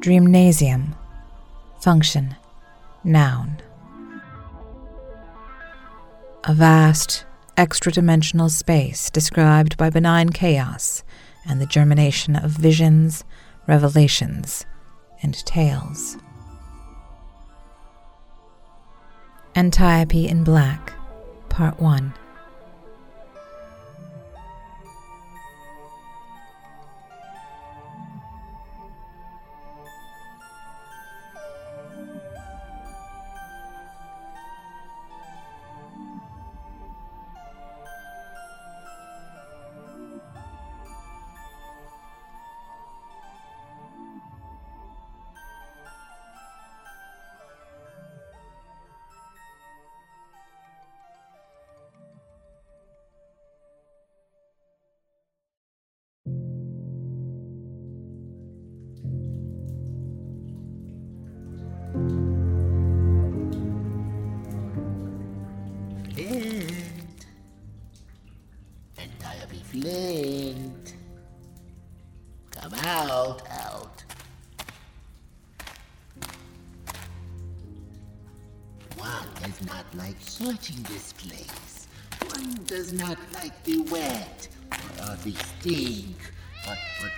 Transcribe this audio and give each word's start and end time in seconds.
Dreamnasium. 0.00 0.94
Function. 1.80 2.36
Noun. 3.02 3.60
A 6.44 6.54
vast, 6.54 7.24
extra 7.56 7.90
dimensional 7.90 8.48
space 8.48 9.10
described 9.10 9.76
by 9.76 9.90
benign 9.90 10.28
chaos 10.28 11.02
and 11.44 11.60
the 11.60 11.66
germination 11.66 12.36
of 12.36 12.52
visions, 12.52 13.24
revelations, 13.66 14.64
and 15.20 15.34
tales. 15.44 16.16
Antiope 19.56 20.28
in 20.28 20.44
Black, 20.44 20.92
Part 21.48 21.80
1. 21.80 22.14
Antiope 69.88 70.92
Come 72.50 72.74
out, 72.84 73.42
out. 73.50 74.04
One 78.96 79.28
does 79.40 79.64
not 79.66 79.86
like 79.94 80.16
searching 80.20 80.82
this 80.82 81.14
place. 81.14 81.86
One 82.26 82.58
does 82.66 82.92
not 82.92 83.16
like 83.34 83.62
the 83.64 83.80
wet 83.82 84.48
or 85.00 85.16
the 85.24 85.32
stink. 85.32 86.16
What, 86.66 86.78
what? 87.00 87.12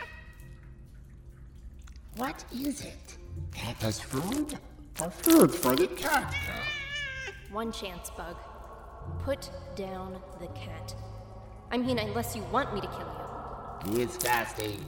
What 2.17 2.45
is 2.53 2.83
it? 2.83 3.17
Cat 3.53 3.77
has 3.77 4.01
food? 4.01 4.59
Or 5.01 5.11
food 5.11 5.53
for 5.53 5.75
the 5.75 5.89
cat? 5.89 6.35
One 7.51 7.73
chance, 7.73 8.11
Bug. 8.11 8.37
Put 9.25 9.51
down 9.75 10.21
the 10.39 10.49
cat. 10.49 10.95
I 11.71 11.79
mean, 11.79 11.99
unless 11.99 12.35
you 12.35 12.43
want 12.53 12.75
me 12.75 12.81
to 12.81 12.89
kill 12.89 13.97
you. 13.97 14.07
Disgusting. 14.07 14.85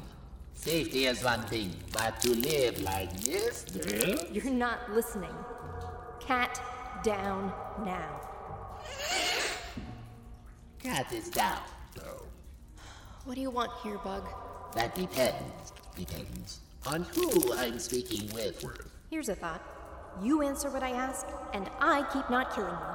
Safety 0.55 1.07
is 1.07 1.23
one 1.25 1.43
thing, 1.43 1.75
but 1.93 2.21
to 2.21 2.35
live 2.35 2.81
like 2.83 3.13
this, 3.21 3.65
girl? 3.65 4.27
You're 4.33 4.53
not 4.53 4.93
listening. 4.93 5.35
Cat 6.21 6.61
down 7.03 7.53
now. 7.85 8.21
Cat 10.83 11.13
is 11.13 11.31
down, 11.31 11.61
though. 11.95 12.27
What 13.25 13.35
do 13.35 13.41
you 13.41 13.51
want 13.51 13.71
here, 13.83 13.99
Bug? 13.99 14.25
That 14.75 14.95
depends. 14.95 15.73
Depends 15.97 16.61
on 16.87 17.05
who 17.15 17.53
I'm 17.55 17.79
speaking 17.79 18.33
with. 18.35 18.65
Here's 19.11 19.29
a 19.29 19.35
thought. 19.35 19.63
You 20.23 20.43
answer 20.43 20.71
what 20.71 20.83
I 20.83 20.91
ask, 20.91 21.27
and 21.55 21.71
I 21.81 22.03
keep 22.13 22.29
not 22.29 22.55
killing 22.55 22.71
you. 22.71 22.95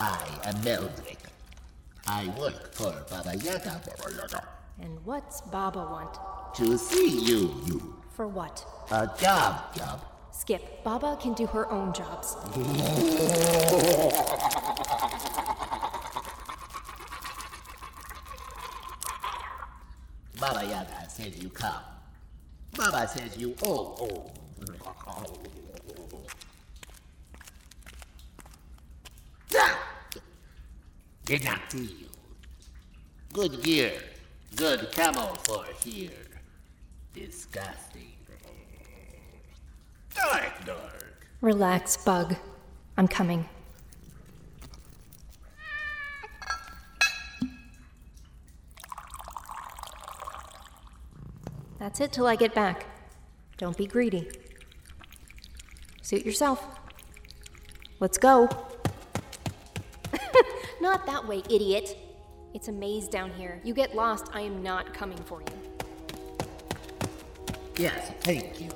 I 0.00 0.26
am 0.44 0.54
Meldrick. 0.56 1.31
I 2.06 2.26
work 2.38 2.74
for 2.74 2.92
Baba 3.08 3.36
Yaga, 3.36 3.80
Baba 3.86 4.14
Yaga. 4.16 4.42
And 4.80 5.04
what's 5.04 5.40
Baba 5.42 5.78
want? 5.78 6.18
To 6.56 6.76
see 6.76 7.20
you, 7.20 7.54
you. 7.66 7.94
For 8.10 8.26
what? 8.26 8.64
A 8.90 9.08
job, 9.18 9.74
job. 9.74 10.04
Skip. 10.32 10.82
Baba 10.82 11.16
can 11.20 11.34
do 11.34 11.46
her 11.46 11.70
own 11.70 11.92
jobs. 11.92 12.34
Baba 20.40 20.64
Yaga 20.64 21.08
says 21.08 21.40
you 21.40 21.50
come. 21.50 21.82
Baba 22.76 23.06
says 23.06 23.36
you 23.36 23.54
oh 23.62 23.94
oh. 24.00 24.32
Did 31.24 31.44
not 31.44 31.60
you. 31.72 31.88
Good 33.32 33.62
gear. 33.62 33.92
Good 34.56 34.92
camo 34.92 35.34
for 35.44 35.64
here. 35.82 36.10
Disgusting. 37.14 38.12
Dark, 40.14 40.64
dark. 40.66 41.26
Relax, 41.40 41.96
Bug. 41.96 42.36
I'm 42.96 43.08
coming. 43.08 43.48
That's 51.78 52.00
it 52.00 52.12
till 52.12 52.26
I 52.26 52.36
get 52.36 52.54
back. 52.54 52.86
Don't 53.58 53.76
be 53.76 53.86
greedy. 53.86 54.30
Suit 56.02 56.26
yourself. 56.26 56.78
Let's 57.98 58.18
go. 58.18 58.48
Not 60.82 61.06
that 61.06 61.26
way, 61.26 61.44
idiot. 61.48 61.96
It's 62.54 62.66
a 62.66 62.72
maze 62.72 63.06
down 63.06 63.30
here. 63.30 63.60
You 63.64 63.72
get 63.72 63.94
lost, 63.94 64.26
I 64.34 64.40
am 64.40 64.62
not 64.62 64.92
coming 64.92 65.16
for 65.16 65.40
you. 65.40 65.46
Yes, 67.76 68.10
thank 68.20 68.60
you. 68.60 68.68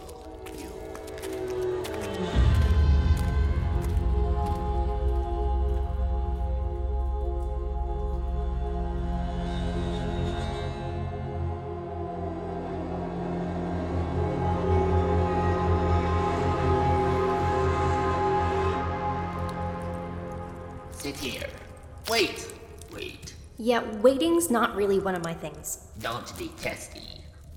Yeah, 23.67 23.83
waiting's 23.97 24.49
not 24.49 24.77
really 24.77 25.01
one 25.01 25.17
of 25.17 25.25
my 25.25 25.35
things. 25.35 25.89
Don't 25.99 26.39
be 26.39 26.53
testy. 26.57 27.03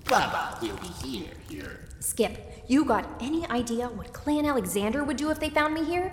Baba 0.06 0.58
will 0.60 0.76
be 0.78 0.88
here. 1.06 1.34
Here. 1.48 1.88
Skip, 2.00 2.64
you 2.66 2.84
got 2.84 3.06
any 3.20 3.46
idea 3.46 3.86
what 3.86 4.12
Clan 4.12 4.44
Alexander 4.44 5.04
would 5.04 5.16
do 5.16 5.30
if 5.30 5.38
they 5.38 5.50
found 5.50 5.72
me 5.72 5.84
here? 5.84 6.10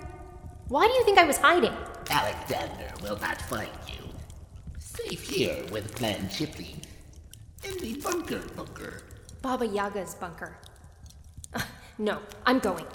Why 0.68 0.86
do 0.86 0.92
you 0.92 1.04
think 1.04 1.18
I 1.18 1.24
was 1.24 1.38
hiding? 1.38 1.72
Alexander 2.08 2.92
will 3.02 3.18
not 3.18 3.42
find 3.42 3.72
you. 3.88 4.08
Safe 4.78 5.20
here 5.20 5.64
with 5.72 5.92
Clan 5.96 6.28
Chipley. 6.28 6.76
In 7.64 7.76
the 7.78 8.00
bunker 8.00 8.42
bunker. 8.54 9.02
Baba 9.42 9.66
Yaga's 9.66 10.14
bunker. 10.14 10.58
no, 11.98 12.20
I'm 12.46 12.60
going. 12.60 12.86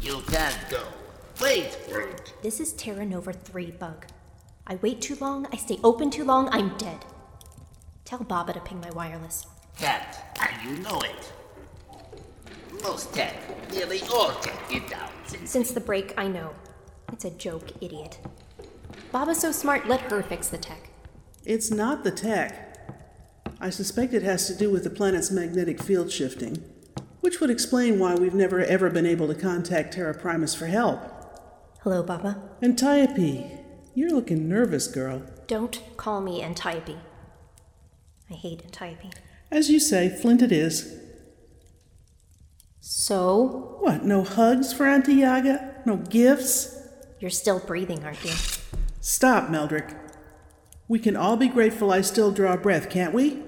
You 0.00 0.22
can't 0.28 0.70
go. 0.70 0.84
Wait, 1.42 1.76
wait. 1.92 2.32
This 2.40 2.60
is 2.60 2.72
Terra 2.72 3.04
Nova 3.04 3.34
3 3.34 3.72
bug. 3.72 4.06
I 4.66 4.76
wait 4.76 5.00
too 5.00 5.16
long, 5.20 5.46
I 5.52 5.56
stay 5.56 5.78
open 5.82 6.10
too 6.10 6.24
long, 6.24 6.48
I'm 6.50 6.76
dead. 6.78 7.04
Tell 8.04 8.20
Baba 8.20 8.52
to 8.52 8.60
ping 8.60 8.80
my 8.80 8.90
wireless. 8.90 9.46
Cat, 9.76 10.36
and 10.40 10.70
you 10.70 10.82
know 10.82 11.00
it. 11.00 11.32
Most 12.82 13.12
tech, 13.14 13.34
nearly 13.72 14.00
all 14.12 14.30
tech 14.40 14.72
is 14.72 14.88
down 14.90 15.10
since. 15.26 15.50
Since 15.50 15.70
the 15.72 15.80
break, 15.80 16.14
I 16.16 16.28
know. 16.28 16.50
It's 17.12 17.24
a 17.24 17.30
joke, 17.30 17.70
idiot. 17.80 18.18
Baba's 19.10 19.40
so 19.40 19.52
smart, 19.52 19.88
let 19.88 20.00
her 20.02 20.22
fix 20.22 20.48
the 20.48 20.58
tech. 20.58 20.90
It's 21.44 21.70
not 21.70 22.04
the 22.04 22.10
tech. 22.10 22.68
I 23.60 23.70
suspect 23.70 24.14
it 24.14 24.22
has 24.22 24.46
to 24.46 24.54
do 24.54 24.70
with 24.70 24.84
the 24.84 24.90
planet's 24.90 25.30
magnetic 25.30 25.82
field 25.82 26.10
shifting, 26.10 26.64
which 27.20 27.40
would 27.40 27.50
explain 27.50 27.98
why 27.98 28.14
we've 28.14 28.34
never 28.34 28.60
ever 28.60 28.90
been 28.90 29.06
able 29.06 29.28
to 29.28 29.34
contact 29.34 29.94
Terra 29.94 30.14
Primus 30.14 30.54
for 30.54 30.66
help. 30.66 31.00
Hello, 31.82 32.02
Baba. 32.02 32.50
Antiope, 32.62 33.61
you're 33.94 34.10
looking 34.10 34.48
nervous, 34.48 34.86
girl. 34.86 35.22
Don't 35.46 35.80
call 35.96 36.20
me 36.20 36.42
Antiope. 36.42 36.96
I 38.30 38.34
hate 38.34 38.62
Antiope. 38.64 39.10
As 39.50 39.68
you 39.70 39.78
say, 39.80 40.08
Flint 40.08 40.42
it 40.42 40.52
is. 40.52 40.98
So, 42.80 43.76
What, 43.80 44.04
no 44.04 44.24
hugs 44.24 44.72
for 44.72 44.86
Auntie 44.86 45.14
Yaga? 45.16 45.82
No 45.86 45.96
gifts? 45.96 46.78
you're 47.20 47.30
still 47.30 47.60
breathing, 47.60 48.02
aren't 48.04 48.24
you? 48.24 48.32
Stop, 49.00 49.48
Meldrick. 49.48 49.94
We 50.88 50.98
can 50.98 51.16
all 51.16 51.36
be 51.36 51.46
grateful 51.46 51.92
I 51.92 52.00
still 52.00 52.32
draw 52.32 52.56
breath, 52.56 52.90
can't 52.90 53.14
we? 53.14 53.40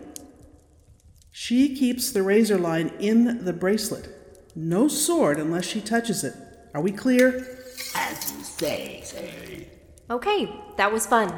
She 1.33 1.75
keeps 1.75 2.13
the 2.13 2.23
razor 2.23 2.57
line 2.59 2.93
in 3.01 3.45
the 3.45 3.53
bracelet. 3.53 4.09
No 4.55 4.87
sword 4.87 5.39
unless 5.41 5.65
she 5.67 5.81
touches 5.81 6.23
it. 6.23 6.35
Are 6.73 6.81
we 6.81 6.93
clear? 6.93 7.59
As 7.97 8.33
you 8.33 8.45
say, 8.45 9.01
say. 9.03 9.54
Okay, 10.11 10.55
that 10.77 10.93
was 10.93 11.07
fun. 11.07 11.33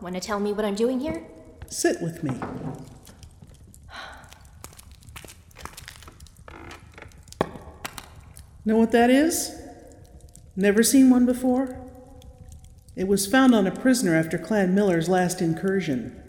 Want 0.00 0.14
to 0.14 0.20
tell 0.20 0.38
me 0.38 0.52
what 0.52 0.64
I'm 0.64 0.74
doing 0.74 1.00
here? 1.00 1.24
Sit 1.68 2.02
with 2.02 2.22
me. 2.22 2.38
Know 8.66 8.76
what 8.76 8.92
that 8.92 9.10
is? 9.10 9.60
Never 10.56 10.82
seen 10.82 11.10
one 11.10 11.26
before? 11.26 11.80
It 12.96 13.08
was 13.08 13.26
found 13.26 13.54
on 13.54 13.66
a 13.66 13.70
prisoner 13.70 14.14
after 14.14 14.38
Clan 14.38 14.74
Miller's 14.74 15.08
last 15.08 15.42
incursion. 15.42 16.22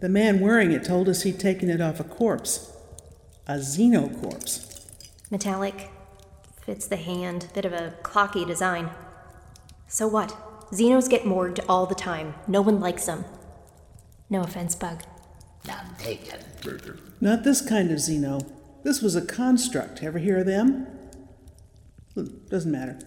The 0.00 0.08
man 0.08 0.40
wearing 0.40 0.72
it 0.72 0.84
told 0.84 1.08
us 1.08 1.22
he'd 1.22 1.40
taken 1.40 1.68
it 1.68 1.80
off 1.80 2.00
a 2.00 2.04
corpse. 2.04 2.70
A 3.46 3.54
Xeno 3.54 4.20
corpse. 4.22 4.86
Metallic. 5.30 5.90
Fits 6.64 6.86
the 6.86 6.96
hand. 6.96 7.48
Bit 7.54 7.64
of 7.64 7.72
a 7.72 7.94
clocky 8.02 8.46
design. 8.46 8.90
So 9.88 10.06
what? 10.06 10.53
Xenos 10.72 11.08
get 11.08 11.26
morgued 11.26 11.60
all 11.68 11.86
the 11.86 11.94
time. 11.94 12.34
No 12.46 12.62
one 12.62 12.80
likes 12.80 13.06
them. 13.06 13.24
No 14.30 14.42
offense, 14.42 14.74
Bug. 14.74 15.02
None 15.66 15.94
taken. 15.98 16.40
Not 17.20 17.44
this 17.44 17.60
kind 17.60 17.90
of 17.90 17.98
Xeno. 17.98 18.50
This 18.82 19.00
was 19.00 19.16
a 19.16 19.24
construct. 19.24 20.02
Ever 20.02 20.18
hear 20.18 20.38
of 20.38 20.46
them? 20.46 20.86
Doesn't 22.48 22.70
matter. 22.70 22.98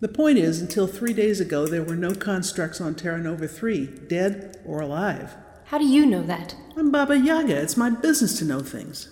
The 0.00 0.08
point 0.08 0.38
is, 0.38 0.60
until 0.60 0.86
three 0.86 1.12
days 1.12 1.40
ago, 1.40 1.66
there 1.66 1.82
were 1.82 1.96
no 1.96 2.14
constructs 2.14 2.80
on 2.80 2.94
Terra 2.94 3.18
Nova 3.18 3.48
3, 3.48 3.86
dead 4.08 4.60
or 4.64 4.80
alive. 4.80 5.34
How 5.66 5.78
do 5.78 5.84
you 5.84 6.06
know 6.06 6.22
that? 6.22 6.54
I'm 6.76 6.90
Baba 6.90 7.18
Yaga. 7.18 7.60
It's 7.60 7.76
my 7.76 7.90
business 7.90 8.38
to 8.38 8.44
know 8.44 8.60
things. 8.60 9.10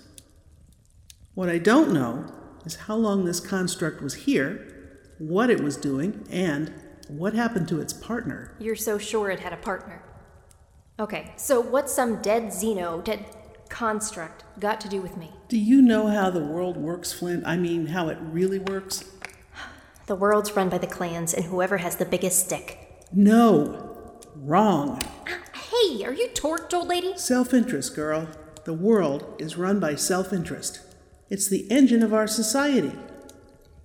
What 1.33 1.49
I 1.49 1.57
don't 1.57 1.93
know 1.93 2.31
is 2.65 2.75
how 2.75 2.95
long 2.95 3.25
this 3.25 3.39
construct 3.39 4.01
was 4.01 4.13
here, 4.13 5.05
what 5.19 5.49
it 5.49 5.61
was 5.61 5.77
doing, 5.77 6.25
and 6.31 6.73
what 7.09 7.33
happened 7.33 7.67
to 7.69 7.81
its 7.81 7.93
partner. 7.93 8.55
You're 8.59 8.75
so 8.75 8.97
sure 8.97 9.29
it 9.29 9.39
had 9.39 9.53
a 9.53 9.57
partner. 9.57 10.01
Okay, 10.99 11.33
so 11.35 11.61
what's 11.61 11.93
some 11.93 12.21
dead 12.21 12.45
Xeno, 12.45 13.03
dead 13.03 13.25
construct, 13.69 14.43
got 14.59 14.81
to 14.81 14.89
do 14.89 15.01
with 15.01 15.17
me? 15.17 15.31
Do 15.47 15.57
you 15.57 15.81
know 15.81 16.07
how 16.07 16.29
the 16.29 16.43
world 16.43 16.77
works, 16.77 17.13
Flint? 17.13 17.43
I 17.45 17.57
mean, 17.57 17.87
how 17.87 18.09
it 18.09 18.17
really 18.21 18.59
works? 18.59 19.03
The 20.07 20.15
world's 20.15 20.55
run 20.55 20.69
by 20.69 20.77
the 20.77 20.87
clans 20.87 21.33
and 21.33 21.45
whoever 21.45 21.77
has 21.77 21.97
the 21.97 22.05
biggest 22.05 22.45
stick. 22.45 23.05
No. 23.11 23.93
Wrong. 24.35 25.01
Ah, 25.27 25.39
hey, 25.53 26.03
are 26.03 26.13
you 26.13 26.29
torqued, 26.29 26.73
old 26.73 26.87
lady? 26.87 27.17
Self 27.17 27.53
interest, 27.53 27.95
girl. 27.95 28.29
The 28.63 28.73
world 28.73 29.35
is 29.39 29.57
run 29.57 29.79
by 29.79 29.95
self 29.95 30.33
interest. 30.33 30.79
It's 31.29 31.47
the 31.47 31.69
engine 31.69 32.03
of 32.03 32.13
our 32.13 32.27
society. 32.27 32.93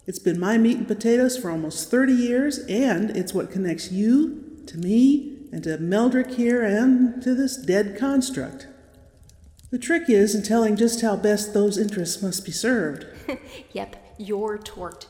It's 0.06 0.18
been 0.18 0.40
my 0.40 0.58
meat 0.58 0.78
and 0.78 0.88
potatoes 0.88 1.36
for 1.36 1.50
almost 1.50 1.90
30 1.90 2.12
years, 2.12 2.58
and 2.68 3.10
it's 3.16 3.32
what 3.32 3.50
connects 3.50 3.92
you 3.92 4.62
to 4.66 4.78
me 4.78 5.38
and 5.52 5.62
to 5.62 5.78
Meldrick 5.78 6.34
here 6.34 6.64
and 6.64 7.22
to 7.22 7.34
this 7.34 7.56
dead 7.56 7.96
construct. 7.98 8.66
The 9.70 9.78
trick 9.78 10.10
is 10.10 10.34
in 10.34 10.42
telling 10.42 10.76
just 10.76 11.02
how 11.02 11.16
best 11.16 11.54
those 11.54 11.78
interests 11.78 12.22
must 12.22 12.44
be 12.44 12.52
served. 12.52 13.06
Yep, 13.72 13.96
you're 14.18 14.58
torqued. 14.58 15.06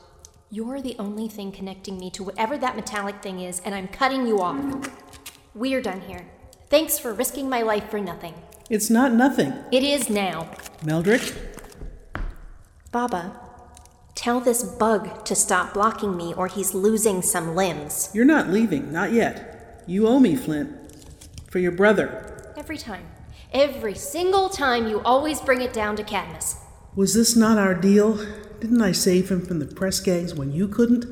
You're 0.49 0.81
the 0.81 0.95
only 0.99 1.27
thing 1.27 1.51
connecting 1.51 1.97
me 1.97 2.09
to 2.11 2.23
whatever 2.23 2.57
that 2.57 2.75
metallic 2.75 3.21
thing 3.21 3.39
is, 3.39 3.59
and 3.65 3.73
I'm 3.73 3.87
cutting 3.87 4.27
you 4.27 4.39
off. 4.39 4.89
We're 5.55 5.81
done 5.81 6.01
here. 6.01 6.27
Thanks 6.69 6.99
for 6.99 7.13
risking 7.13 7.49
my 7.49 7.61
life 7.63 7.89
for 7.89 7.99
nothing. 7.99 8.35
It's 8.69 8.89
not 8.89 9.11
nothing. 9.13 9.53
It 9.71 9.83
is 9.83 10.09
now. 10.09 10.49
Meldrick, 10.83 11.35
Baba, 12.91 13.42
tell 14.15 14.39
this 14.39 14.63
bug 14.63 15.25
to 15.25 15.35
stop 15.35 15.73
blocking 15.73 16.15
me 16.15 16.33
or 16.35 16.47
he's 16.47 16.73
losing 16.73 17.21
some 17.21 17.55
limbs. 17.55 18.09
you're 18.13 18.25
not 18.25 18.49
leaving, 18.49 18.91
not 18.91 19.11
yet. 19.11 19.83
You 19.87 20.07
owe 20.07 20.19
me, 20.19 20.35
Flint. 20.35 20.71
For 21.49 21.59
your 21.59 21.71
brother. 21.71 22.53
Every 22.57 22.77
time. 22.77 23.05
Every 23.51 23.93
single 23.93 24.49
time 24.49 24.87
you 24.87 25.01
always 25.01 25.39
bring 25.41 25.61
it 25.61 25.73
down 25.73 25.95
to 25.97 26.03
Cadmus. 26.03 26.55
Was 26.95 27.13
this 27.13 27.35
not 27.35 27.57
our 27.57 27.73
deal? 27.73 28.17
Didn't 28.59 28.81
I 28.81 28.91
save 28.91 29.29
him 29.29 29.45
from 29.45 29.59
the 29.59 29.65
press 29.65 29.99
gangs 29.99 30.33
when 30.33 30.51
you 30.51 30.67
couldn't? 30.67 31.05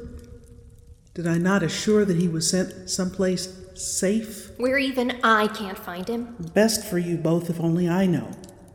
Did 1.14 1.28
I 1.28 1.38
not 1.38 1.64
assure 1.64 2.06
that 2.06 2.18
he 2.18 2.28
was 2.28 2.50
sent 2.50 2.90
someplace 2.90 3.54
safe? 3.76 4.52
Where 4.58 4.78
even 4.78 5.20
I 5.24 5.48
can't 5.48 5.78
find 5.78 6.08
him. 6.08 6.36
Best 6.54 6.86
for 6.86 6.98
you 6.98 7.18
both 7.18 7.50
if 7.50 7.60
only 7.60 7.90
I 7.90 8.06
know. 8.06 8.32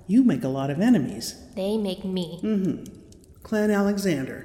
You 0.06 0.22
make 0.22 0.44
a 0.44 0.48
lot 0.48 0.70
of 0.70 0.80
enemies. 0.80 1.34
They 1.54 1.76
make 1.78 2.04
me. 2.04 2.40
Mm-hmm. 2.42 2.84
Clan 3.46 3.70
Alexander. 3.70 4.44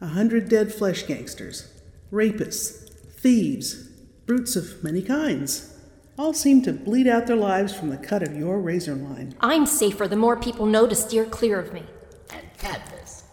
A 0.00 0.06
hundred 0.06 0.48
dead 0.48 0.72
flesh 0.72 1.02
gangsters. 1.02 1.70
Rapists. 2.10 2.88
Thieves. 3.20 3.86
Brutes 4.24 4.56
of 4.56 4.82
many 4.82 5.02
kinds. 5.02 5.78
All 6.18 6.32
seem 6.32 6.62
to 6.62 6.72
bleed 6.72 7.06
out 7.06 7.26
their 7.26 7.36
lives 7.36 7.74
from 7.74 7.90
the 7.90 7.98
cut 7.98 8.22
of 8.22 8.34
your 8.34 8.62
razor 8.62 8.94
line. 8.94 9.34
I'm 9.40 9.66
safer 9.66 10.08
the 10.08 10.16
more 10.16 10.38
people 10.38 10.64
know 10.64 10.86
to 10.86 10.94
steer 10.94 11.26
clear 11.26 11.60
of 11.60 11.74
me. 11.74 11.82
And 12.30 12.46
Cadmus, 12.56 13.24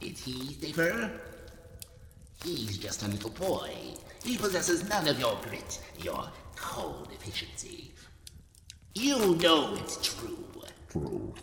is 0.00 0.24
he 0.24 0.54
safer? 0.54 1.12
He's 2.42 2.76
just 2.76 3.04
a 3.04 3.08
little 3.08 3.30
boy. 3.30 3.70
He 4.24 4.36
possesses 4.36 4.88
none 4.88 5.06
of 5.06 5.20
your 5.20 5.38
grit, 5.42 5.80
your 6.00 6.28
cold 6.56 7.08
efficiency. 7.12 7.92
You 8.96 9.36
know 9.36 9.74
it's 9.76 9.96
true. 10.02 10.44
True. 10.90 11.34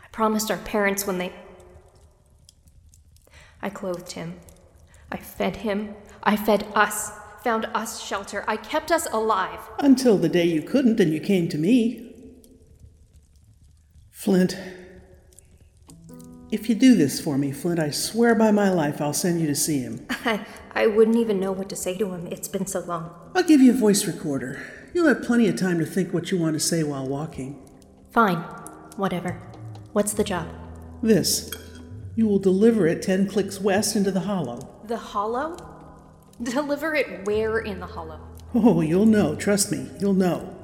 I 0.00 0.06
promised 0.12 0.48
our 0.48 0.58
parents 0.58 1.08
when 1.08 1.18
they. 1.18 1.32
I 3.62 3.70
clothed 3.70 4.12
him. 4.12 4.40
I 5.10 5.18
fed 5.18 5.56
him. 5.56 5.94
I 6.22 6.36
fed 6.36 6.66
us. 6.74 7.12
Found 7.44 7.66
us 7.74 8.02
shelter. 8.02 8.44
I 8.46 8.56
kept 8.56 8.90
us 8.90 9.06
alive. 9.12 9.60
Until 9.78 10.18
the 10.18 10.28
day 10.28 10.44
you 10.44 10.62
couldn't 10.62 11.00
and 11.00 11.12
you 11.12 11.20
came 11.20 11.48
to 11.48 11.58
me. 11.58 12.14
Flint. 14.10 14.56
If 16.50 16.68
you 16.68 16.74
do 16.74 16.94
this 16.94 17.20
for 17.20 17.38
me, 17.38 17.50
Flint, 17.50 17.80
I 17.80 17.90
swear 17.90 18.34
by 18.34 18.50
my 18.50 18.68
life 18.70 19.00
I'll 19.00 19.14
send 19.14 19.40
you 19.40 19.46
to 19.46 19.54
see 19.54 19.80
him. 19.80 20.06
I, 20.10 20.44
I 20.74 20.86
wouldn't 20.86 21.16
even 21.16 21.40
know 21.40 21.50
what 21.50 21.68
to 21.70 21.76
say 21.76 21.96
to 21.96 22.12
him. 22.12 22.28
It's 22.30 22.48
been 22.48 22.66
so 22.66 22.80
long. 22.80 23.10
I'll 23.34 23.42
give 23.42 23.60
you 23.60 23.72
a 23.72 23.76
voice 23.76 24.06
recorder. 24.06 24.62
You'll 24.94 25.08
have 25.08 25.22
plenty 25.22 25.48
of 25.48 25.56
time 25.56 25.78
to 25.78 25.86
think 25.86 26.12
what 26.12 26.30
you 26.30 26.38
want 26.38 26.54
to 26.54 26.60
say 26.60 26.82
while 26.82 27.08
walking. 27.08 27.58
Fine. 28.10 28.36
Whatever. 28.96 29.40
What's 29.92 30.12
the 30.12 30.24
job? 30.24 30.46
This. 31.02 31.50
You 32.14 32.26
will 32.26 32.38
deliver 32.38 32.86
it 32.86 33.02
ten 33.02 33.26
clicks 33.26 33.60
west 33.60 33.96
into 33.96 34.10
the 34.10 34.20
hollow. 34.20 34.68
The 34.84 34.96
hollow? 34.96 35.56
Deliver 36.42 36.94
it 36.94 37.26
where 37.26 37.58
in 37.58 37.78
the 37.78 37.86
hollow? 37.86 38.20
Oh, 38.54 38.80
you'll 38.80 39.06
know. 39.06 39.34
Trust 39.36 39.70
me, 39.70 39.88
you'll 40.00 40.14
know. 40.14 40.56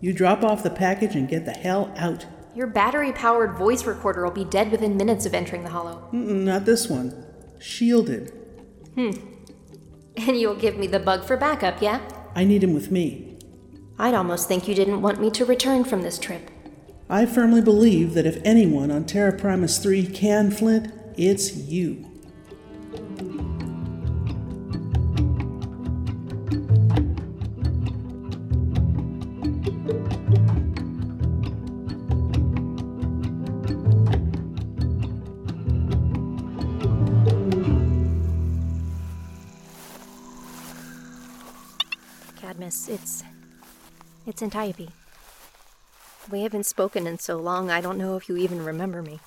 You 0.00 0.12
drop 0.12 0.42
off 0.42 0.62
the 0.62 0.70
package 0.70 1.14
and 1.14 1.28
get 1.28 1.44
the 1.44 1.52
hell 1.52 1.92
out. 1.96 2.26
Your 2.54 2.66
battery 2.66 3.12
powered 3.12 3.54
voice 3.54 3.84
recorder 3.84 4.24
will 4.24 4.32
be 4.32 4.44
dead 4.44 4.70
within 4.70 4.96
minutes 4.96 5.24
of 5.24 5.32
entering 5.32 5.64
the 5.64 5.70
hollow. 5.70 6.08
Mm-mm, 6.12 6.42
not 6.44 6.66
this 6.66 6.88
one. 6.88 7.24
Shielded. 7.58 8.30
Hmm. 8.94 9.10
And 10.16 10.36
you'll 10.36 10.54
give 10.54 10.76
me 10.76 10.86
the 10.86 10.98
bug 11.00 11.24
for 11.24 11.36
backup, 11.36 11.80
yeah? 11.80 12.06
I 12.34 12.44
need 12.44 12.62
him 12.62 12.74
with 12.74 12.90
me. 12.90 13.38
I'd 13.98 14.14
almost 14.14 14.48
think 14.48 14.68
you 14.68 14.74
didn't 14.74 15.00
want 15.00 15.20
me 15.20 15.30
to 15.30 15.44
return 15.44 15.84
from 15.84 16.02
this 16.02 16.18
trip. 16.18 16.50
I 17.12 17.26
firmly 17.26 17.60
believe 17.60 18.14
that 18.14 18.24
if 18.24 18.40
anyone 18.42 18.90
on 18.90 19.04
Terra 19.04 19.36
Primus 19.36 19.76
3 19.76 20.06
can 20.06 20.50
Flint, 20.50 20.90
it's 21.14 21.54
you. 21.54 22.06
Cadmus, 42.36 42.88
it's. 42.88 43.22
It's 44.24 44.42
Antiope. 44.42 45.01
We 46.32 46.40
haven't 46.40 46.64
spoken 46.64 47.06
in 47.06 47.18
so 47.18 47.36
long, 47.36 47.70
I 47.70 47.82
don't 47.82 47.98
know 47.98 48.16
if 48.16 48.26
you 48.26 48.38
even 48.38 48.64
remember 48.64 49.02
me. 49.02 49.20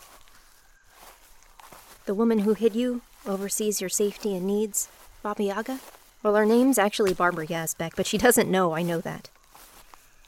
The 2.08 2.16
woman 2.16 2.40
who 2.40 2.56
hid 2.56 2.76
you 2.76 3.02
oversees 3.28 3.80
your 3.80 3.92
safety 3.92 4.36
and 4.36 4.48
needs, 4.48 4.90
Baba 5.22 5.44
Yaga? 5.44 5.80
Well, 6.24 6.34
her 6.34 6.48
name's 6.48 6.80
actually 6.80 7.14
Barbara 7.14 7.46
Yazbek, 7.46 7.92
but 7.96 8.08
she 8.08 8.18
doesn't 8.18 8.50
know 8.50 8.74
I 8.74 8.82
know 8.82 9.02
that. 9.02 9.30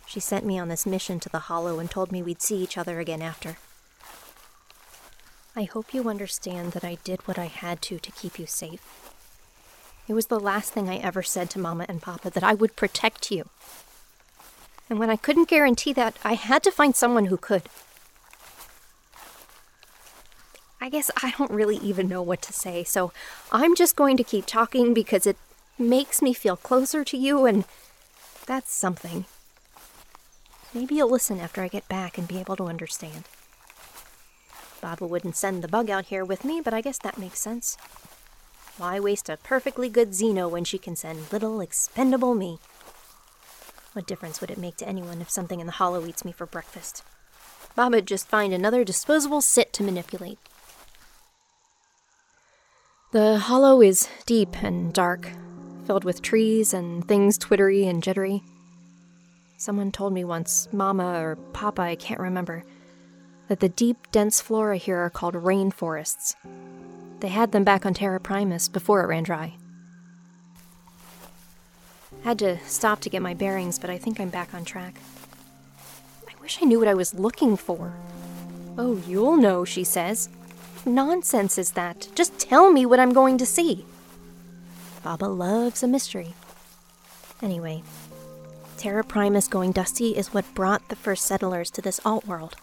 She 0.05 0.19
sent 0.19 0.45
me 0.45 0.59
on 0.59 0.67
this 0.67 0.85
mission 0.85 1.19
to 1.21 1.29
the 1.29 1.49
Hollow 1.49 1.79
and 1.79 1.89
told 1.89 2.11
me 2.11 2.21
we'd 2.21 2.43
see 2.43 2.57
each 2.57 2.77
other 2.77 2.99
again 2.99 3.23
after. 3.23 3.57
I 5.55 5.63
hope 5.63 5.95
you 5.95 6.07
understand 6.07 6.73
that 6.73 6.85
I 6.85 6.99
did 7.03 7.27
what 7.27 7.39
I 7.39 7.45
had 7.45 7.81
to 7.83 7.97
to 7.97 8.11
keep 8.11 8.37
you 8.37 8.45
safe. 8.45 8.83
It 10.07 10.13
was 10.13 10.27
the 10.27 10.39
last 10.39 10.73
thing 10.73 10.89
I 10.89 10.97
ever 10.97 11.23
said 11.23 11.49
to 11.49 11.59
Mama 11.59 11.87
and 11.89 12.03
Papa 12.03 12.29
that 12.29 12.43
I 12.43 12.53
would 12.53 12.75
protect 12.75 13.31
you. 13.31 13.49
And 14.89 14.99
when 14.99 15.09
I 15.09 15.15
couldn't 15.15 15.49
guarantee 15.49 15.93
that, 15.93 16.15
I 16.23 16.33
had 16.33 16.63
to 16.63 16.71
find 16.71 16.95
someone 16.95 17.25
who 17.25 17.37
could. 17.37 17.63
I 20.79 20.89
guess 20.89 21.11
I 21.21 21.33
don't 21.37 21.51
really 21.51 21.77
even 21.77 22.07
know 22.07 22.21
what 22.21 22.41
to 22.43 22.53
say, 22.53 22.83
so 22.83 23.11
I'm 23.51 23.75
just 23.75 23.95
going 23.95 24.15
to 24.17 24.23
keep 24.23 24.45
talking 24.45 24.93
because 24.93 25.25
it 25.25 25.37
makes 25.77 26.21
me 26.21 26.33
feel 26.33 26.55
closer 26.55 27.03
to 27.03 27.17
you, 27.17 27.45
and 27.45 27.65
that's 28.45 28.73
something. 28.73 29.25
Maybe 30.73 30.95
you'll 30.95 31.09
listen 31.09 31.39
after 31.39 31.61
I 31.61 31.67
get 31.67 31.89
back 31.89 32.17
and 32.17 32.27
be 32.27 32.39
able 32.39 32.55
to 32.57 32.65
understand. 32.65 33.23
Baba 34.79 35.05
wouldn't 35.05 35.35
send 35.35 35.63
the 35.63 35.67
bug 35.67 35.89
out 35.89 36.05
here 36.05 36.23
with 36.23 36.45
me, 36.45 36.61
but 36.61 36.73
I 36.73 36.81
guess 36.81 36.99
that 36.99 37.17
makes 37.17 37.39
sense. 37.39 37.77
Why 38.77 38.99
waste 38.99 39.27
a 39.27 39.37
perfectly 39.37 39.89
good 39.89 40.11
Xeno 40.11 40.49
when 40.49 40.63
she 40.63 40.77
can 40.77 40.95
send 40.95 41.33
little 41.33 41.59
expendable 41.59 42.35
me? 42.35 42.59
What 43.97 44.05
difference 44.05 44.41
would 44.41 44.51
it 44.51 44.59
make 44.59 44.77
to 44.77 44.87
anyone 44.87 45.21
if 45.21 45.29
something 45.31 45.59
in 45.59 45.65
the 45.65 45.71
hollow 45.71 46.05
eats 46.05 46.23
me 46.23 46.31
for 46.31 46.45
breakfast? 46.45 47.01
Baba'd 47.75 48.05
just 48.05 48.27
find 48.27 48.53
another 48.53 48.83
disposable 48.83 49.41
sit 49.41 49.73
to 49.73 49.81
manipulate. 49.81 50.37
The 53.11 53.39
hollow 53.39 53.81
is 53.81 54.07
deep 54.27 54.61
and 54.61 54.93
dark, 54.93 55.31
filled 55.87 56.03
with 56.03 56.21
trees 56.21 56.75
and 56.75 57.07
things 57.07 57.39
twittery 57.39 57.87
and 57.87 58.03
jittery. 58.03 58.43
Someone 59.57 59.91
told 59.91 60.13
me 60.13 60.23
once, 60.23 60.67
Mama 60.71 61.19
or 61.19 61.35
Papa, 61.53 61.81
I 61.81 61.95
can't 61.95 62.19
remember, 62.19 62.63
that 63.47 63.61
the 63.61 63.69
deep, 63.69 64.11
dense 64.11 64.41
flora 64.41 64.77
here 64.77 64.99
are 64.99 65.09
called 65.09 65.33
rainforests. 65.33 66.35
They 67.21 67.29
had 67.29 67.51
them 67.51 67.63
back 67.63 67.83
on 67.83 67.95
Terra 67.95 68.19
Primus 68.19 68.67
before 68.67 69.03
it 69.03 69.07
ran 69.07 69.23
dry. 69.23 69.57
Had 72.27 72.39
to 72.39 72.59
stop 72.65 72.99
to 72.99 73.09
get 73.09 73.21
my 73.21 73.33
bearings, 73.33 73.79
but 73.79 73.89
I 73.89 73.97
think 73.97 74.19
I'm 74.19 74.27
back 74.27 74.53
on 74.53 74.65
track. 74.65 74.95
I 76.27 76.33
wish 76.41 76.59
I 76.61 76.65
knew 76.65 76.77
what 76.77 76.89
I 76.89 76.93
was 76.93 77.13
looking 77.13 77.55
for. 77.55 77.93
Oh, 78.77 79.01
you'll 79.07 79.37
know, 79.37 79.63
she 79.63 79.85
says. 79.85 80.27
Nonsense 80.85 81.57
is 81.57 81.71
that? 81.71 82.09
Just 82.15 82.37
tell 82.37 82.69
me 82.69 82.85
what 82.85 82.99
I'm 82.99 83.13
going 83.13 83.37
to 83.37 83.45
see. 83.45 83.85
Baba 85.05 85.23
loves 85.23 85.83
a 85.83 85.87
mystery. 85.87 86.33
Anyway, 87.41 87.81
Terra 88.75 89.05
Primus 89.05 89.47
going 89.47 89.71
dusty 89.71 90.09
is 90.17 90.33
what 90.33 90.53
brought 90.53 90.89
the 90.89 90.97
first 90.97 91.25
settlers 91.25 91.71
to 91.71 91.81
this 91.81 92.01
alt 92.03 92.27
world. 92.27 92.57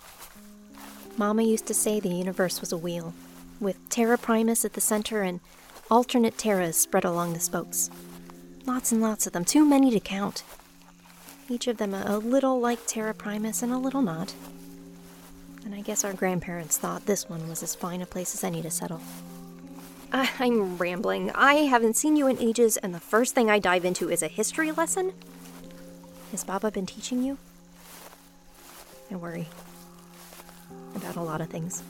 Mama 1.16 1.42
used 1.42 1.64
to 1.68 1.73
say 1.73 2.00
the 2.00 2.11
universe 2.11 2.61
was 2.61 2.71
a 2.71 2.76
wheel, 2.76 3.14
with 3.61 3.88
Terra 3.88 4.18
Primus 4.18 4.66
at 4.66 4.75
the 4.75 4.83
center 4.83 5.23
and 5.23 5.40
alternate 5.90 6.37
Terras 6.37 6.76
spread 6.76 7.06
along 7.06 7.33
the 7.33 7.40
spokes. 7.40 7.88
Lots 8.66 8.92
and 8.92 9.02
lots 9.02 9.26
of 9.26 9.33
them, 9.35 9.44
too 9.44 9.64
many 9.64 9.90
to 9.90 10.00
count. 10.00 10.42
Each 11.49 11.66
of 11.66 11.76
them 11.76 11.92
a, 11.92 12.18
little 12.18 12.59
like 12.59 12.87
Terra 12.87 13.12
Primus 13.12 13.62
and 13.62 13.71
a 13.71 13.76
little 13.78 14.00
not. 14.00 14.35
And 15.64 15.75
I 15.75 15.83
guess 15.83 16.04
our 16.04 16.14
grandparents 16.14 16.78
thought 16.78 17.04
this 17.04 17.28
one 17.28 17.49
was 17.49 17.62
as 17.62 17.75
fine 17.75 18.00
a 18.00 18.06
place 18.06 18.35
as 18.35 18.42
any 18.42 18.62
to 18.62 18.71
settle. 18.71 19.00
I, 20.12 20.30
I'm 20.38 20.78
rambling. 20.78 21.30
I 21.35 21.54
haven't 21.54 21.97
seen 21.97 22.16
you 22.16 22.26
in 22.26 22.38
ages, 22.38 22.78
and 22.78 22.94
the 22.94 23.00
first 23.00 23.35
thing 23.35 23.50
I 23.50 23.59
dive 23.59 23.85
into 23.85 24.11
is 24.11 24.23
a 24.23 24.28
history 24.28 24.73
lesson? 24.73 25.12
Has 26.30 26.44
Baba 26.44 26.71
been 26.71 26.87
teaching 26.87 27.23
you? 27.23 27.37
I 29.11 29.16
worry 29.16 29.49
about 30.94 31.16
a 31.16 31.23
lot 31.23 31.40
of 31.40 31.49
things. 31.49 31.83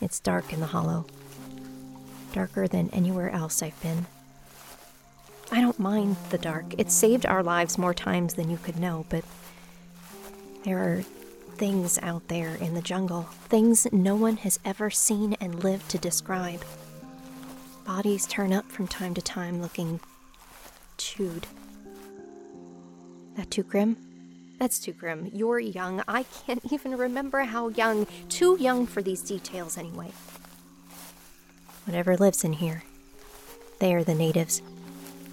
It's 0.00 0.20
dark 0.20 0.52
in 0.52 0.60
the 0.60 0.66
hollow, 0.66 1.06
darker 2.36 2.68
than 2.68 2.90
anywhere 2.90 3.30
else 3.30 3.62
I've 3.62 3.80
been. 3.82 4.04
I 5.50 5.62
don't 5.62 5.78
mind 5.78 6.16
the 6.28 6.36
dark. 6.36 6.66
It's 6.76 6.92
saved 6.92 7.24
our 7.24 7.42
lives 7.42 7.78
more 7.78 7.94
times 7.94 8.34
than 8.34 8.50
you 8.50 8.58
could 8.58 8.78
know, 8.78 9.06
but 9.08 9.24
there 10.62 10.78
are 10.78 11.02
things 11.56 11.98
out 12.02 12.28
there 12.28 12.54
in 12.56 12.74
the 12.74 12.82
jungle, 12.82 13.22
things 13.48 13.86
no 13.90 14.14
one 14.14 14.36
has 14.38 14.60
ever 14.66 14.90
seen 14.90 15.34
and 15.40 15.64
lived 15.64 15.88
to 15.88 15.98
describe. 15.98 16.62
Bodies 17.86 18.26
turn 18.26 18.52
up 18.52 18.70
from 18.70 18.86
time 18.86 19.14
to 19.14 19.22
time 19.22 19.62
looking 19.62 19.98
chewed. 20.98 21.46
That 23.36 23.50
too 23.50 23.62
grim? 23.62 23.96
That's 24.58 24.78
too 24.78 24.92
grim. 24.92 25.30
You're 25.32 25.60
young. 25.60 26.02
I 26.06 26.24
can't 26.24 26.70
even 26.70 26.98
remember 26.98 27.40
how 27.44 27.68
young. 27.68 28.06
Too 28.28 28.58
young 28.60 28.86
for 28.86 29.00
these 29.00 29.22
details, 29.22 29.78
anyway. 29.78 30.10
Whatever 31.86 32.16
lives 32.16 32.42
in 32.42 32.52
here, 32.52 32.82
they 33.78 33.94
are 33.94 34.02
the 34.02 34.14
natives. 34.14 34.60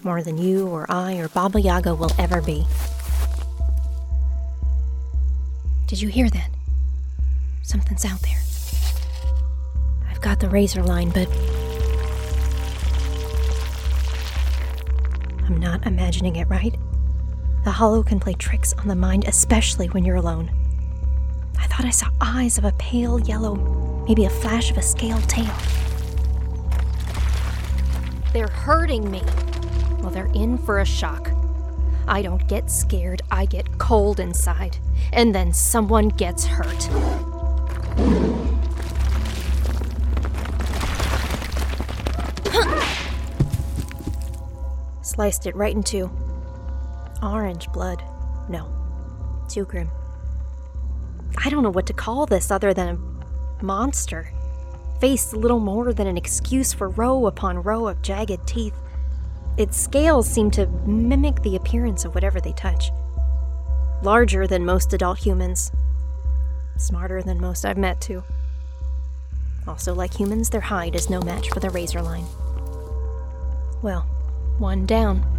More 0.04 0.22
than 0.22 0.38
you 0.38 0.68
or 0.68 0.86
I 0.88 1.16
or 1.16 1.26
Baba 1.26 1.60
Yaga 1.60 1.96
will 1.96 2.12
ever 2.16 2.40
be. 2.40 2.64
Did 5.88 6.00
you 6.00 6.06
hear 6.06 6.30
that? 6.30 6.50
Something's 7.62 8.04
out 8.04 8.22
there. 8.22 8.40
I've 10.08 10.20
got 10.20 10.38
the 10.38 10.48
razor 10.48 10.84
line, 10.84 11.10
but. 11.10 11.28
I'm 15.46 15.58
not 15.58 15.84
imagining 15.84 16.36
it, 16.36 16.48
right? 16.48 16.76
The 17.64 17.72
hollow 17.72 18.04
can 18.04 18.20
play 18.20 18.34
tricks 18.34 18.72
on 18.74 18.86
the 18.86 18.94
mind, 18.94 19.24
especially 19.26 19.88
when 19.88 20.04
you're 20.04 20.16
alone. 20.16 20.52
I 21.58 21.66
thought 21.66 21.84
I 21.84 21.90
saw 21.90 22.06
eyes 22.20 22.58
of 22.58 22.64
a 22.64 22.72
pale 22.72 23.18
yellow, 23.18 23.56
maybe 24.06 24.24
a 24.24 24.30
flash 24.30 24.70
of 24.70 24.78
a 24.78 24.82
scaled 24.82 25.28
tail. 25.28 25.52
They're 28.34 28.48
hurting 28.48 29.10
me. 29.12 29.22
Well, 30.00 30.10
they're 30.10 30.30
in 30.34 30.58
for 30.58 30.80
a 30.80 30.84
shock. 30.84 31.30
I 32.08 32.20
don't 32.20 32.44
get 32.48 32.68
scared, 32.68 33.22
I 33.30 33.46
get 33.46 33.78
cold 33.78 34.18
inside. 34.18 34.76
And 35.12 35.32
then 35.32 35.52
someone 35.52 36.08
gets 36.08 36.44
hurt. 36.44 36.88
Sliced 45.02 45.46
it 45.46 45.54
right 45.54 45.76
in 45.76 45.84
two. 45.84 46.10
Orange 47.22 47.70
blood. 47.70 48.02
No. 48.48 48.68
Too 49.48 49.64
grim. 49.64 49.92
I 51.44 51.50
don't 51.50 51.62
know 51.62 51.70
what 51.70 51.86
to 51.86 51.92
call 51.92 52.26
this 52.26 52.50
other 52.50 52.74
than 52.74 52.88
a 52.88 52.98
monster. 53.64 54.33
Face 55.04 55.34
little 55.34 55.60
more 55.60 55.92
than 55.92 56.06
an 56.06 56.16
excuse 56.16 56.72
for 56.72 56.88
row 56.88 57.26
upon 57.26 57.62
row 57.62 57.88
of 57.88 58.00
jagged 58.00 58.46
teeth. 58.46 58.72
Its 59.58 59.78
scales 59.78 60.26
seem 60.26 60.50
to 60.52 60.66
mimic 60.86 61.42
the 61.42 61.56
appearance 61.56 62.06
of 62.06 62.14
whatever 62.14 62.40
they 62.40 62.54
touch. 62.54 62.90
Larger 64.02 64.46
than 64.46 64.64
most 64.64 64.94
adult 64.94 65.18
humans. 65.18 65.70
Smarter 66.78 67.22
than 67.22 67.38
most 67.38 67.66
I've 67.66 67.76
met, 67.76 68.00
too. 68.00 68.24
Also, 69.68 69.92
like 69.94 70.18
humans, 70.18 70.48
their 70.48 70.62
hide 70.62 70.94
is 70.94 71.10
no 71.10 71.20
match 71.20 71.50
for 71.50 71.60
the 71.60 71.68
razor 71.68 72.00
line. 72.00 72.24
Well, 73.82 74.06
one 74.56 74.86
down. 74.86 75.33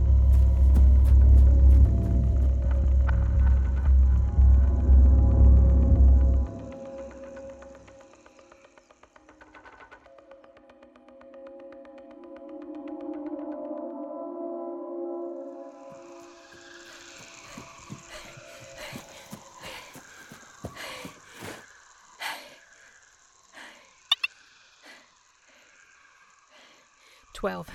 12. 27.45 27.69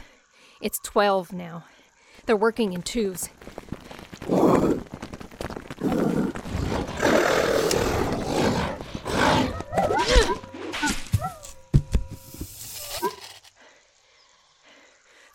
It's 0.61 0.81
12 0.81 1.33
now. 1.33 1.65
They're 2.27 2.35
working 2.35 2.73
in 2.73 2.83
twos. 2.83 3.29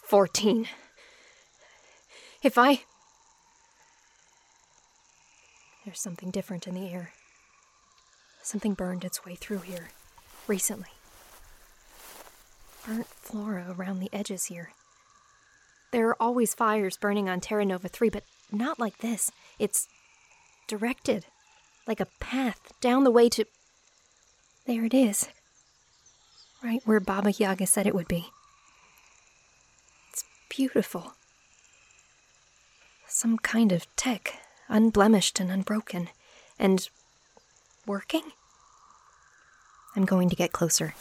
Fourteen. 0.03 0.67
If 2.43 2.57
I. 2.57 2.81
There's 5.85 6.01
something 6.01 6.29
different 6.29 6.67
in 6.67 6.75
the 6.75 6.91
air. 6.91 7.13
Something 8.43 8.73
burned 8.73 9.05
its 9.05 9.23
way 9.23 9.35
through 9.35 9.59
here 9.59 9.91
recently 10.45 10.94
burnt 12.85 13.07
flora 13.07 13.73
around 13.77 13.99
the 13.99 14.09
edges 14.13 14.45
here. 14.45 14.71
There 15.91 16.09
are 16.09 16.21
always 16.21 16.53
fires 16.53 16.97
burning 16.97 17.29
on 17.29 17.39
Terra 17.39 17.65
Nova 17.65 17.87
3, 17.87 18.09
but 18.09 18.23
not 18.51 18.79
like 18.79 18.97
this. 18.99 19.31
It's 19.57 19.87
directed, 20.67 21.25
like 21.87 21.99
a 21.99 22.07
path 22.19 22.73
down 22.81 23.03
the 23.03 23.11
way 23.11 23.29
to. 23.29 23.45
There 24.65 24.85
it 24.85 24.93
is. 24.93 25.29
Right 26.63 26.81
where 26.85 26.99
Baba 26.99 27.31
Yaga 27.31 27.67
said 27.67 27.87
it 27.87 27.95
would 27.95 28.07
be. 28.07 28.27
It's 30.11 30.23
beautiful. 30.49 31.13
Some 33.07 33.37
kind 33.37 33.71
of 33.71 33.87
tech, 33.95 34.41
unblemished 34.67 35.39
and 35.39 35.51
unbroken. 35.51 36.09
And 36.57 36.89
working? 37.85 38.31
I'm 39.95 40.05
going 40.05 40.29
to 40.29 40.35
get 40.35 40.51
closer. 40.51 40.93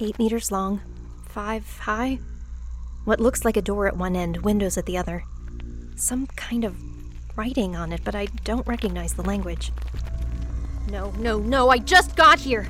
Eight 0.00 0.18
meters 0.18 0.50
long, 0.50 0.80
five 1.28 1.78
high. 1.78 2.18
What 3.04 3.20
looks 3.20 3.44
like 3.44 3.56
a 3.56 3.62
door 3.62 3.86
at 3.86 3.96
one 3.96 4.16
end, 4.16 4.38
windows 4.38 4.76
at 4.76 4.86
the 4.86 4.98
other. 4.98 5.22
Some 5.94 6.26
kind 6.26 6.64
of 6.64 6.76
writing 7.36 7.76
on 7.76 7.92
it, 7.92 8.00
but 8.04 8.16
I 8.16 8.26
don't 8.44 8.66
recognize 8.66 9.14
the 9.14 9.22
language. 9.22 9.70
No, 10.90 11.12
no, 11.12 11.38
no, 11.38 11.70
I 11.70 11.78
just 11.78 12.16
got 12.16 12.40
here! 12.40 12.68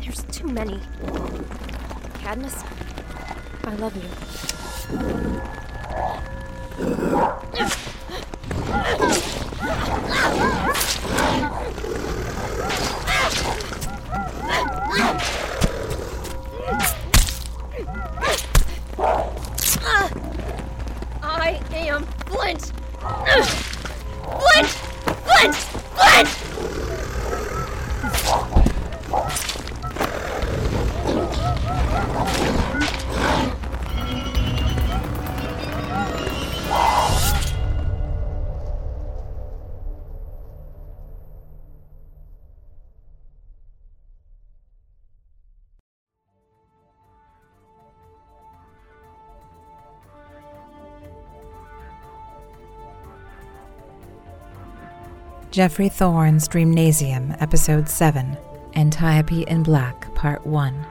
There's 0.00 0.22
too 0.24 0.46
many. 0.46 0.80
Cadmus, 2.14 2.62
I 3.64 3.74
love 3.74 3.96
you. 3.96 4.08
Geoffrey 55.58 55.88
Thorne's 55.88 56.46
Dreamnasium, 56.46 57.36
Episode 57.42 57.88
7, 57.88 58.36
Antiope 58.76 59.42
in 59.48 59.64
Black, 59.64 60.14
Part 60.14 60.46
1. 60.46 60.86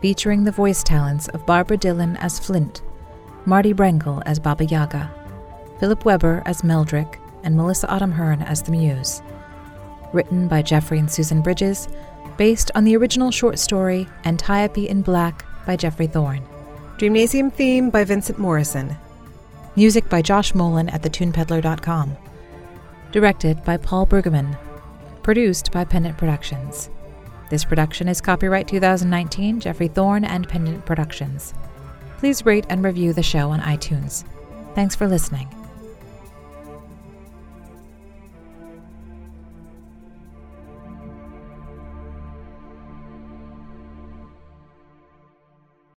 Featuring 0.00 0.44
the 0.44 0.52
voice 0.52 0.84
talents 0.84 1.26
of 1.30 1.44
Barbara 1.46 1.76
Dillon 1.76 2.16
as 2.18 2.38
Flint, 2.38 2.82
Marty 3.44 3.74
Brengel 3.74 4.22
as 4.24 4.38
Baba 4.38 4.66
Yaga, 4.66 5.10
Philip 5.80 6.04
Weber 6.04 6.44
as 6.46 6.62
Meldrick, 6.62 7.18
and 7.42 7.56
Melissa 7.56 7.88
Autumn 7.88 8.12
Hearn 8.12 8.40
as 8.42 8.62
the 8.62 8.70
Muse. 8.70 9.20
Written 10.12 10.46
by 10.46 10.62
Jeffrey 10.62 11.00
and 11.00 11.10
Susan 11.10 11.42
Bridges, 11.42 11.88
based 12.36 12.70
on 12.76 12.84
the 12.84 12.96
original 12.96 13.32
short 13.32 13.58
story 13.58 14.06
Antiope 14.24 14.86
in 14.88 15.02
Black 15.02 15.44
by 15.66 15.74
Geoffrey 15.74 16.06
Thorne. 16.06 16.46
Dreamnasium 16.98 17.52
theme 17.52 17.90
by 17.90 18.04
Vincent 18.04 18.38
Morrison. 18.38 18.96
Music 19.74 20.08
by 20.08 20.22
Josh 20.22 20.54
Molan 20.54 20.88
at 20.90 21.02
thetunepeddler.com 21.02 22.16
directed 23.12 23.62
by 23.64 23.76
Paul 23.76 24.06
Brueggemann, 24.06 24.58
produced 25.22 25.70
by 25.70 25.84
Pendant 25.84 26.18
Productions. 26.18 26.90
This 27.50 27.64
production 27.64 28.08
is 28.08 28.20
copyright 28.20 28.66
2019 28.66 29.60
Geoffrey 29.60 29.88
Thorne 29.88 30.24
and 30.24 30.48
Pendant 30.48 30.84
Productions. 30.86 31.52
Please 32.18 32.46
rate 32.46 32.66
and 32.70 32.82
review 32.82 33.12
the 33.12 33.22
show 33.22 33.50
on 33.50 33.60
iTunes. 33.60 34.24
Thanks 34.74 34.96
for 34.96 35.06
listening. 35.06 35.48